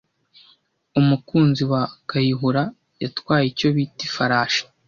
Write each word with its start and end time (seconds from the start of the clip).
Umukunzi 0.99 1.63
wa 1.71 1.83
Kayihura 2.09 2.63
yatwaye 3.03 3.45
icyo 3.51 3.67
bita 3.75 4.01
ifarashi 4.07 4.63